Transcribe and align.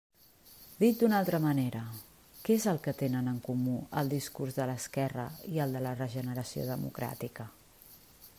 Dit 0.83 0.95
d'una 1.01 1.19
altra 1.23 1.39
manera: 1.43 1.81
¿què 2.47 2.55
és 2.61 2.65
el 2.71 2.81
que 2.87 2.95
tenen 3.03 3.29
en 3.33 3.37
comú 3.49 3.77
el 4.03 4.11
discurs 4.15 4.59
de 4.61 4.69
l'esquerra 4.71 5.29
i 5.55 5.63
el 5.67 5.79
de 5.79 5.87
la 5.89 5.95
regeneració 6.03 6.69
democràtica? 6.75 7.51